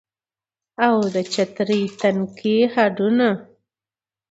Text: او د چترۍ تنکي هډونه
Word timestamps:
او 0.85 0.95
د 1.13 1.15
چترۍ 1.33 1.83
تنکي 1.99 2.55
هډونه 2.73 3.29